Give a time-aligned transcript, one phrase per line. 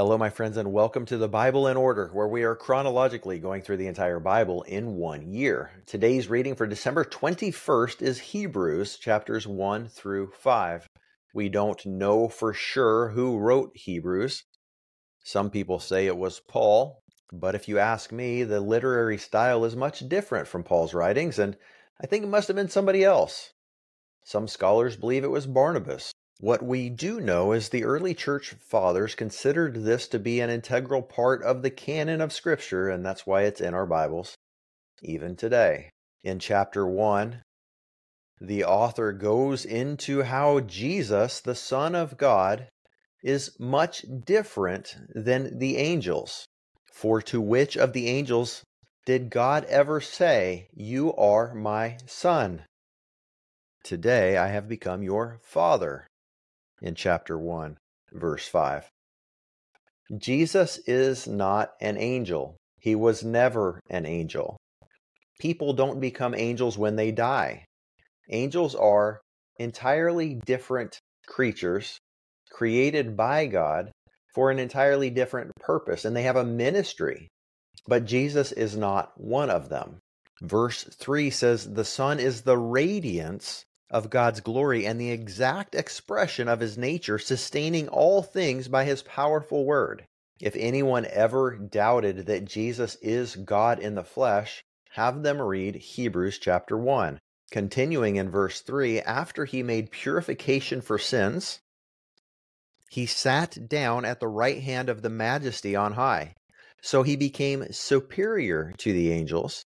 [0.00, 3.60] Hello, my friends, and welcome to the Bible in Order, where we are chronologically going
[3.60, 5.72] through the entire Bible in one year.
[5.84, 10.86] Today's reading for December 21st is Hebrews chapters 1 through 5.
[11.34, 14.44] We don't know for sure who wrote Hebrews.
[15.22, 19.76] Some people say it was Paul, but if you ask me, the literary style is
[19.76, 21.58] much different from Paul's writings, and
[22.02, 23.52] I think it must have been somebody else.
[24.24, 26.14] Some scholars believe it was Barnabas.
[26.42, 31.02] What we do know is the early church fathers considered this to be an integral
[31.02, 34.38] part of the canon of Scripture, and that's why it's in our Bibles,
[35.02, 35.90] even today.
[36.24, 37.42] In chapter 1,
[38.40, 42.68] the author goes into how Jesus, the Son of God,
[43.22, 46.46] is much different than the angels.
[46.90, 48.64] For to which of the angels
[49.04, 52.64] did God ever say, You are my Son?
[53.84, 56.06] Today I have become your Father
[56.80, 57.76] in chapter 1,
[58.12, 58.88] verse 5.
[60.16, 62.56] Jesus is not an angel.
[62.80, 64.56] He was never an angel.
[65.38, 67.64] People don't become angels when they die.
[68.28, 69.20] Angels are
[69.58, 71.98] entirely different creatures
[72.50, 73.90] created by God
[74.34, 77.28] for an entirely different purpose, and they have a ministry.
[77.86, 79.98] But Jesus is not one of them.
[80.42, 86.48] Verse 3 says, The Son is the radiance of God's glory and the exact expression
[86.48, 90.06] of his nature, sustaining all things by his powerful word.
[90.40, 96.38] If anyone ever doubted that Jesus is God in the flesh, have them read Hebrews
[96.38, 97.18] chapter 1.
[97.50, 101.60] Continuing in verse 3, after he made purification for sins,
[102.90, 106.34] he sat down at the right hand of the majesty on high.
[106.82, 109.64] So he became superior to the angels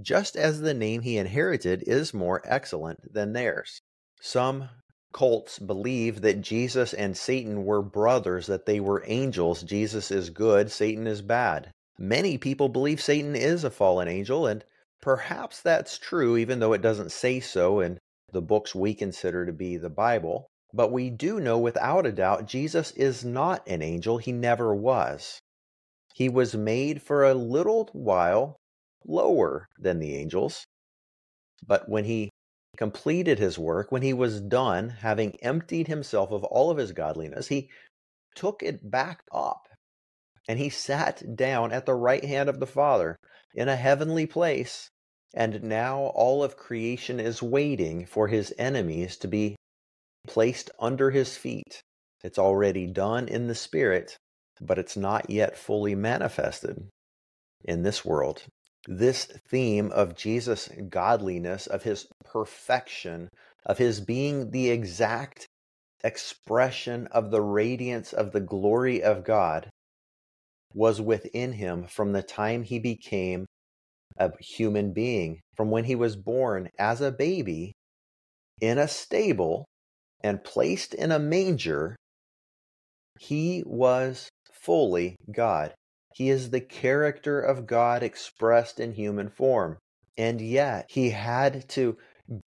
[0.00, 3.80] just as the name he inherited is more excellent than theirs.
[4.20, 4.68] Some
[5.12, 9.62] cults believe that Jesus and Satan were brothers, that they were angels.
[9.62, 11.72] Jesus is good, Satan is bad.
[11.98, 14.64] Many people believe Satan is a fallen angel, and
[15.02, 17.98] perhaps that's true, even though it doesn't say so in
[18.32, 20.46] the books we consider to be the Bible.
[20.72, 24.18] But we do know without a doubt Jesus is not an angel.
[24.18, 25.40] He never was.
[26.14, 28.59] He was made for a little while
[29.06, 30.66] lower than the angels.
[31.66, 32.30] But when he
[32.76, 37.48] completed his work, when he was done, having emptied himself of all of his godliness,
[37.48, 37.70] he
[38.34, 39.68] took it back up
[40.48, 43.16] and he sat down at the right hand of the Father
[43.54, 44.90] in a heavenly place.
[45.34, 49.56] And now all of creation is waiting for his enemies to be
[50.26, 51.82] placed under his feet.
[52.24, 54.16] It's already done in the Spirit,
[54.60, 56.88] but it's not yet fully manifested
[57.64, 58.42] in this world
[58.86, 63.28] this theme of Jesus' godliness, of his perfection,
[63.66, 65.46] of his being the exact
[66.02, 69.68] expression of the radiance of the glory of God,
[70.72, 73.46] was within him from the time he became
[74.16, 77.72] a human being, from when he was born as a baby
[78.60, 79.64] in a stable
[80.22, 81.96] and placed in a manger.
[83.18, 85.74] He was fully God.
[86.14, 89.78] He is the character of God expressed in human form.
[90.16, 91.96] And yet, he had to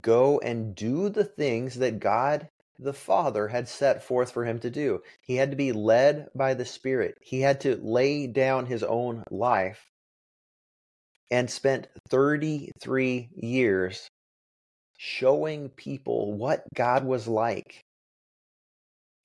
[0.01, 4.69] go and do the things that God the Father had set forth for him to
[4.69, 5.01] do.
[5.22, 7.18] He had to be led by the Spirit.
[7.22, 9.90] He had to lay down his own life
[11.31, 14.07] and spent 33 years
[14.97, 17.81] showing people what God was like,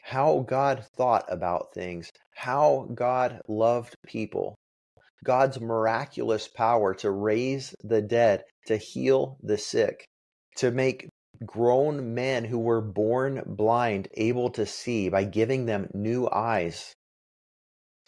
[0.08, 4.54] how God thought about things, how God loved people,
[5.22, 10.06] God's miraculous power to raise the dead, to heal the sick,
[10.56, 11.10] to make
[11.44, 16.94] grown men who were born blind able to see by giving them new eyes,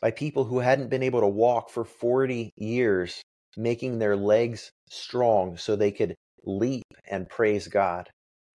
[0.00, 3.20] by people who hadn't been able to walk for 40 years,
[3.58, 8.08] making their legs strong so they could leap and praise God.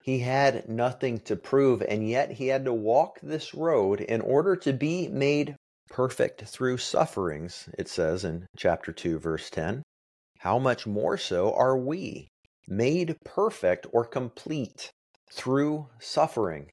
[0.05, 4.55] He had nothing to prove, and yet he had to walk this road in order
[4.57, 5.55] to be made
[5.89, 9.81] perfect through sufferings, it says in chapter 2, verse 10.
[10.41, 12.27] How much more so are we,
[12.67, 14.91] made perfect or complete
[15.31, 16.69] through suffering?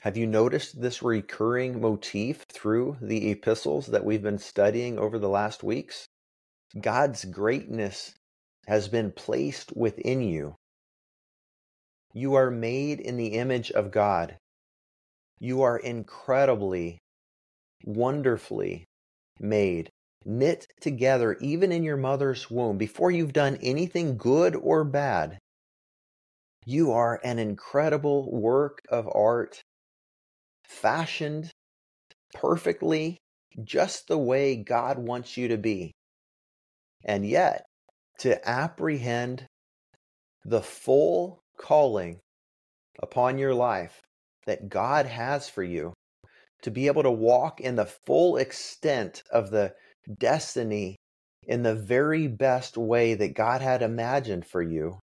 [0.00, 5.28] Have you noticed this recurring motif through the epistles that we've been studying over the
[5.28, 6.06] last weeks?
[6.80, 8.14] God's greatness
[8.66, 10.56] has been placed within you.
[12.12, 14.36] You are made in the image of God.
[15.38, 16.98] You are incredibly
[17.84, 18.84] wonderfully
[19.38, 19.90] made,
[20.24, 25.38] knit together even in your mother's womb before you've done anything good or bad.
[26.66, 29.62] You are an incredible work of art,
[30.64, 31.50] fashioned
[32.34, 33.18] perfectly
[33.64, 35.92] just the way God wants you to be.
[37.04, 37.64] And yet,
[38.18, 39.46] to apprehend
[40.44, 42.18] the full calling
[43.02, 44.00] upon your life
[44.46, 45.92] that God has for you,
[46.62, 49.74] to be able to walk in the full extent of the
[50.18, 50.96] destiny
[51.46, 54.98] in the very best way that God had imagined for you.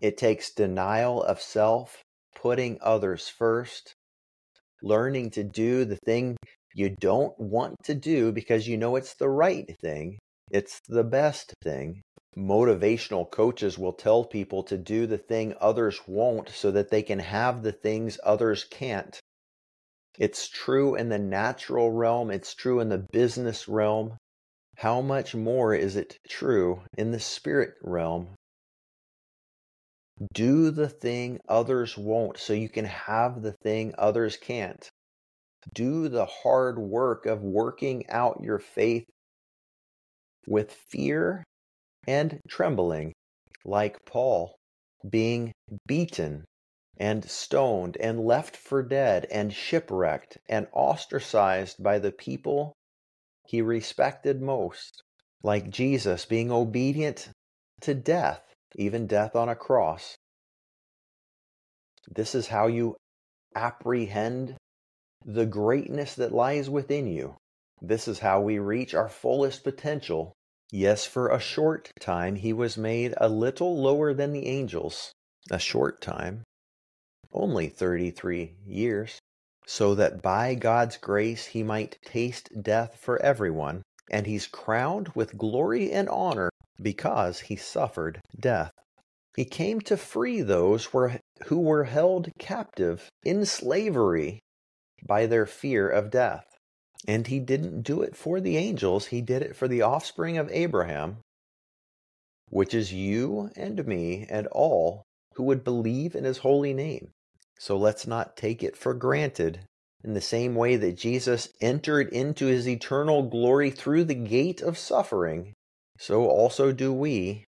[0.00, 2.02] It takes denial of self,
[2.36, 3.94] putting others first,
[4.82, 6.36] learning to do the thing
[6.74, 10.18] you don't want to do because you know it's the right thing,
[10.50, 12.02] it's the best thing.
[12.36, 17.18] Motivational coaches will tell people to do the thing others won't so that they can
[17.18, 19.18] have the things others can't.
[20.18, 24.16] It's true in the natural realm, it's true in the business realm.
[24.76, 28.34] How much more is it true in the spirit realm?
[30.32, 34.88] Do the thing others won't so you can have the thing others can't.
[35.72, 39.04] Do the hard work of working out your faith
[40.46, 41.44] with fear
[42.06, 43.12] and trembling,
[43.64, 44.56] like Paul,
[45.08, 45.52] being
[45.86, 46.44] beaten
[46.96, 52.72] and stoned and left for dead and shipwrecked and ostracized by the people
[53.46, 55.02] he respected most,
[55.42, 57.30] like Jesus being obedient
[57.80, 60.16] to death even death on a cross.
[62.08, 62.96] This is how you
[63.54, 64.56] apprehend
[65.24, 67.36] the greatness that lies within you.
[67.80, 70.32] This is how we reach our fullest potential.
[70.70, 75.12] Yes, for a short time he was made a little lower than the angels.
[75.50, 76.42] A short time.
[77.32, 79.18] Only 33 years.
[79.66, 83.82] So that by God's grace he might taste death for everyone.
[84.10, 86.50] And he's crowned with glory and honor
[86.80, 88.72] because he suffered death.
[89.36, 90.88] He came to free those
[91.46, 94.40] who were held captive in slavery
[95.06, 96.57] by their fear of death.
[97.06, 100.50] And he didn't do it for the angels, he did it for the offspring of
[100.50, 101.18] Abraham,
[102.50, 105.04] which is you and me and all
[105.34, 107.10] who would believe in his holy name.
[107.58, 109.60] So let's not take it for granted.
[110.04, 114.78] In the same way that Jesus entered into his eternal glory through the gate of
[114.78, 115.54] suffering,
[115.98, 117.44] so also do we,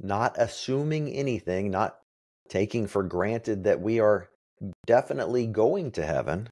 [0.00, 1.98] not assuming anything, not
[2.48, 4.28] taking for granted that we are
[4.86, 6.48] definitely going to heaven,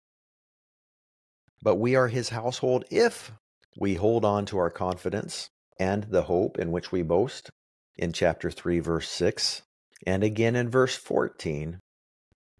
[1.62, 3.32] but we are his household if
[3.78, 7.50] we hold on to our confidence and the hope in which we boast
[7.96, 9.62] in chapter 3, verse 6,
[10.06, 11.78] and again in verse 14.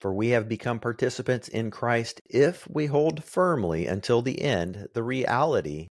[0.01, 5.03] For we have become participants in Christ if we hold firmly until the end the
[5.03, 5.89] reality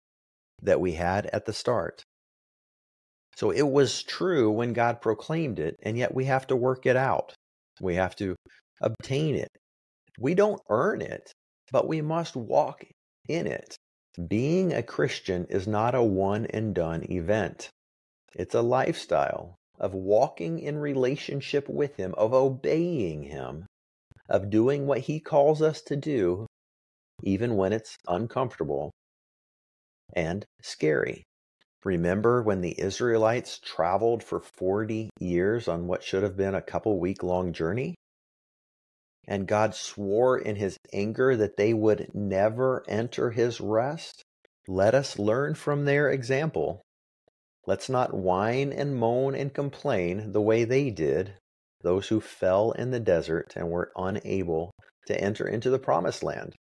[0.61, 2.03] that we had at the start.
[3.35, 6.95] So it was true when God proclaimed it, and yet we have to work it
[6.95, 7.33] out.
[7.81, 8.35] We have to
[8.81, 9.49] obtain it.
[10.19, 11.31] We don't earn it,
[11.73, 12.85] but we must walk
[13.27, 13.75] in it.
[14.27, 17.69] Being a Christian is not a one and done event.
[18.35, 23.65] It's a lifestyle of walking in relationship with Him, of obeying Him,
[24.29, 26.45] of doing what He calls us to do,
[27.23, 28.91] even when it's uncomfortable
[30.15, 31.23] and scary.
[31.83, 36.99] Remember when the Israelites traveled for 40 years on what should have been a couple
[36.99, 37.95] week long journey?
[39.27, 44.23] And God swore in his anger that they would never enter his rest?
[44.67, 46.81] Let us learn from their example.
[47.65, 51.35] Let's not whine and moan and complain the way they did,
[51.81, 54.71] those who fell in the desert and were unable
[55.07, 56.55] to enter into the promised land.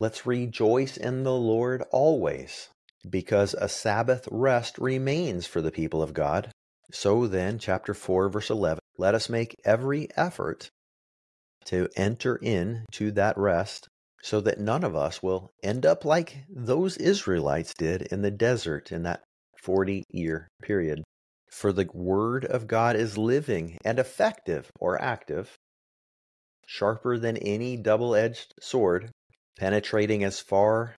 [0.00, 2.68] Let's rejoice in the Lord always
[3.08, 6.50] because a Sabbath rest remains for the people of God.
[6.92, 10.68] So then, chapter 4, verse 11, let us make every effort
[11.66, 13.88] to enter in to that rest
[14.22, 18.90] so that none of us will end up like those Israelites did in the desert
[18.90, 19.22] in that
[19.62, 21.02] 40 year period.
[21.50, 25.56] For the word of God is living and effective or active,
[26.66, 29.10] sharper than any double edged sword,
[29.56, 30.96] penetrating as far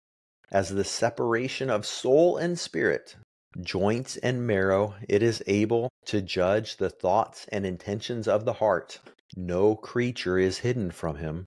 [0.51, 3.17] as the separation of soul and spirit,
[3.61, 9.01] joints and marrow, it is able to judge the thoughts and intentions of the heart.
[9.35, 11.47] No creature is hidden from him,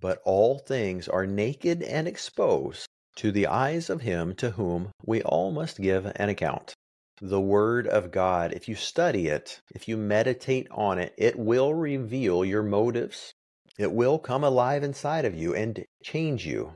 [0.00, 5.22] but all things are naked and exposed to the eyes of him to whom we
[5.22, 6.74] all must give an account.
[7.20, 11.74] The Word of God, if you study it, if you meditate on it, it will
[11.74, 13.34] reveal your motives.
[13.78, 16.72] It will come alive inside of you and change you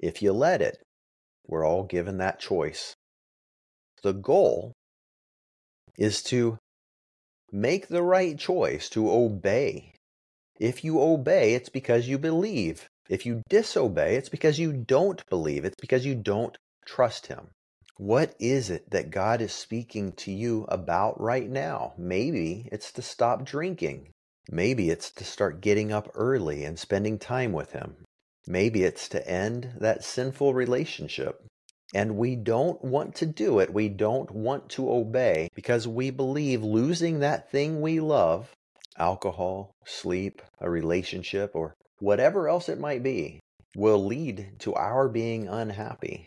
[0.00, 0.82] if you let it.
[1.46, 2.94] We're all given that choice.
[4.02, 4.72] The goal
[5.96, 6.58] is to
[7.52, 9.94] make the right choice, to obey.
[10.58, 12.88] If you obey, it's because you believe.
[13.08, 17.48] If you disobey, it's because you don't believe, it's because you don't trust Him.
[17.96, 21.94] What is it that God is speaking to you about right now?
[21.98, 24.10] Maybe it's to stop drinking.
[24.50, 27.96] Maybe it's to start getting up early and spending time with Him.
[28.46, 31.44] Maybe it's to end that sinful relationship.
[31.94, 33.74] And we don't want to do it.
[33.74, 38.52] We don't want to obey because we believe losing that thing we love
[38.96, 43.40] alcohol, sleep, a relationship, or whatever else it might be
[43.76, 46.26] will lead to our being unhappy.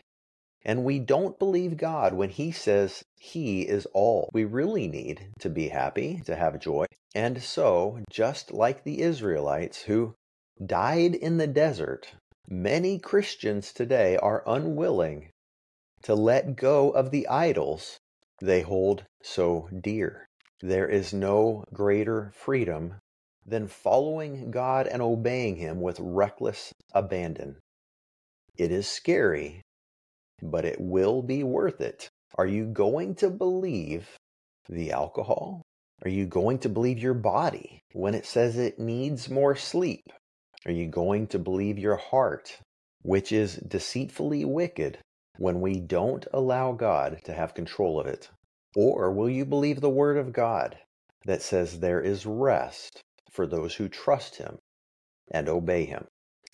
[0.65, 5.49] And we don't believe God when He says He is all we really need to
[5.49, 6.85] be happy, to have joy.
[7.13, 10.15] And so, just like the Israelites who
[10.65, 12.15] died in the desert,
[12.47, 15.29] many Christians today are unwilling
[16.03, 17.97] to let go of the idols
[18.41, 20.25] they hold so dear.
[20.61, 22.95] There is no greater freedom
[23.45, 27.57] than following God and obeying Him with reckless abandon.
[28.57, 29.61] It is scary
[30.43, 32.09] but it will be worth it.
[32.35, 34.17] Are you going to believe
[34.67, 35.61] the alcohol?
[36.03, 40.03] Are you going to believe your body when it says it needs more sleep?
[40.65, 42.59] Are you going to believe your heart,
[43.01, 44.97] which is deceitfully wicked,
[45.37, 48.29] when we don't allow God to have control of it?
[48.75, 50.77] Or will you believe the Word of God
[51.25, 54.57] that says there is rest for those who trust Him
[55.31, 56.05] and obey Him?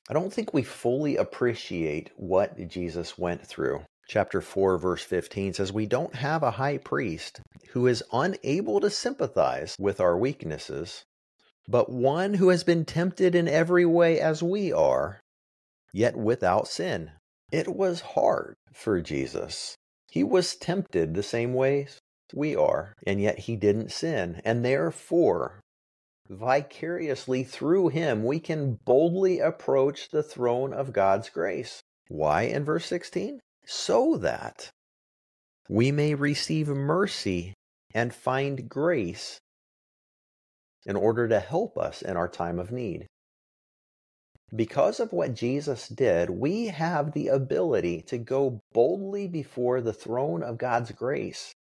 [0.09, 3.83] I don't think we fully appreciate what Jesus went through.
[4.07, 8.89] Chapter 4, verse 15 says, We don't have a high priest who is unable to
[8.89, 11.03] sympathize with our weaknesses,
[11.67, 15.19] but one who has been tempted in every way as we are,
[15.93, 17.11] yet without sin.
[17.51, 19.75] It was hard for Jesus.
[20.09, 21.87] He was tempted the same way
[22.33, 24.41] we are, and yet he didn't sin.
[24.45, 25.61] And therefore,
[26.27, 31.81] vicariously through him, we can boldly approach the throne of God's grace.
[32.07, 33.39] Why in verse 16?
[33.65, 34.69] So that
[35.67, 37.53] we may receive mercy
[37.93, 39.39] and find grace
[40.85, 43.07] in order to help us in our time of need.
[44.55, 50.41] Because of what Jesus did, we have the ability to go boldly before the throne
[50.43, 51.53] of God's grace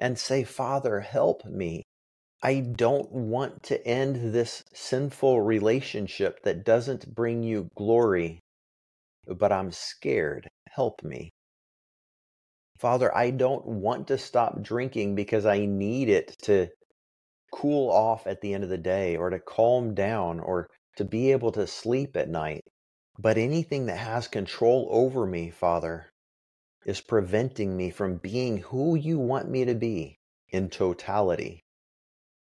[0.00, 1.84] and say, Father, help me.
[2.42, 8.40] I don't want to end this sinful relationship that doesn't bring you glory,
[9.26, 10.48] but I'm scared.
[10.70, 11.30] Help me.
[12.78, 16.68] Father, I don't want to stop drinking because I need it to
[17.52, 21.30] cool off at the end of the day or to calm down or to be
[21.30, 22.64] able to sleep at night.
[23.16, 26.10] But anything that has control over me, Father,
[26.84, 31.62] is preventing me from being who you want me to be in totality.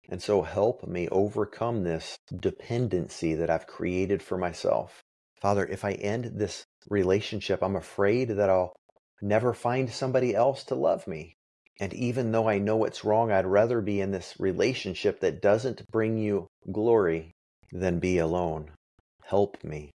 [0.08, 5.02] And so help me overcome this dependency that I've created for myself.
[5.42, 8.74] Father, if I end this relationship, I'm afraid that I'll
[9.20, 11.36] never find somebody else to love me.
[11.78, 15.90] And even though I know it's wrong, I'd rather be in this relationship that doesn't
[15.90, 17.34] bring you glory
[17.72, 18.70] than be alone.
[19.24, 19.90] Help me.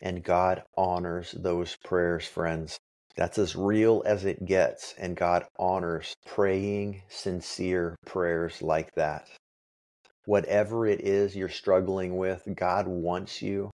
[0.00, 2.78] And God honors those prayers, friends.
[3.16, 4.94] That's as real as it gets.
[4.98, 9.28] And God honors praying sincere prayers like that
[10.26, 13.70] whatever it is you're struggling with, God wants you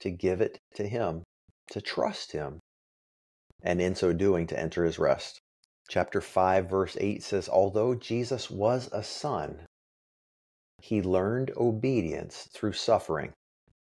[0.00, 1.22] to give it to Him,
[1.70, 2.60] to trust Him,
[3.62, 5.38] and in so doing, to enter His rest.
[5.88, 9.65] Chapter 5, verse 8 says, Although Jesus was a son,
[10.80, 13.32] he learned obedience through suffering,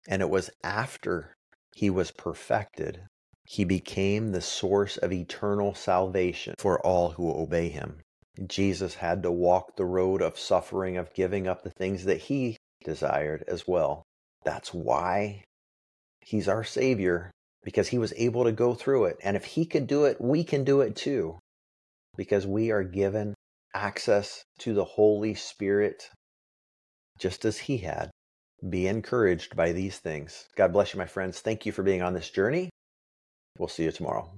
[0.08, 1.34] and it was after
[1.74, 3.08] he was perfected
[3.46, 8.02] he became the source of eternal salvation for all who obey him.
[8.48, 12.58] Jesus had to walk the road of suffering, of giving up the things that he
[12.84, 14.04] desired as well.
[14.44, 15.44] That's why
[16.22, 17.32] he's our Savior,
[17.64, 19.18] because he was able to go through it.
[19.22, 21.38] And if he could do it, we can do it too,
[22.16, 23.36] because we are given
[23.74, 26.10] access to the Holy Spirit
[27.18, 28.10] just as he had.
[28.68, 30.48] Be encouraged by these things.
[30.56, 31.42] God bless you, my friends.
[31.42, 32.70] Thank you for being on this journey.
[33.58, 34.34] We'll see you tomorrow.